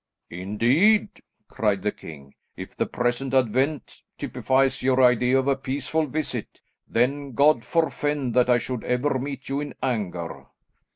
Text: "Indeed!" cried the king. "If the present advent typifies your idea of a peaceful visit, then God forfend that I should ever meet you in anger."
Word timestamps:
"Indeed!" 0.31 1.21
cried 1.47 1.83
the 1.83 1.91
king. 1.91 2.33
"If 2.57 2.75
the 2.75 2.87
present 2.87 3.35
advent 3.35 4.01
typifies 4.17 4.81
your 4.81 4.99
idea 5.03 5.37
of 5.37 5.47
a 5.47 5.55
peaceful 5.55 6.07
visit, 6.07 6.59
then 6.87 7.33
God 7.33 7.63
forfend 7.63 8.33
that 8.33 8.49
I 8.49 8.57
should 8.57 8.83
ever 8.83 9.19
meet 9.19 9.47
you 9.47 9.59
in 9.59 9.75
anger." 9.83 10.47